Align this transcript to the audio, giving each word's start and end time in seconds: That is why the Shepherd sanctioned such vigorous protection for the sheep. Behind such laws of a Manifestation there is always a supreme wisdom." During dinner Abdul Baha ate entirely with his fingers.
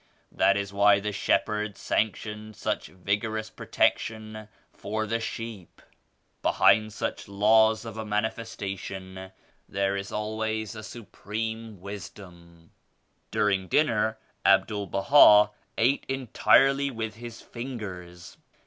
That 0.31 0.57
is 0.57 0.73
why 0.73 0.99
the 0.99 1.11
Shepherd 1.11 1.77
sanctioned 1.77 2.55
such 2.55 2.87
vigorous 2.87 3.51
protection 3.51 4.47
for 4.73 5.05
the 5.05 5.19
sheep. 5.19 5.79
Behind 6.41 6.91
such 6.91 7.27
laws 7.27 7.85
of 7.85 7.97
a 7.97 8.03
Manifestation 8.03 9.31
there 9.69 9.95
is 9.95 10.11
always 10.11 10.73
a 10.73 10.81
supreme 10.81 11.79
wisdom." 11.79 12.71
During 13.29 13.67
dinner 13.67 14.17
Abdul 14.43 14.87
Baha 14.87 15.51
ate 15.77 16.07
entirely 16.09 16.89
with 16.89 17.17
his 17.17 17.39
fingers. 17.41 18.37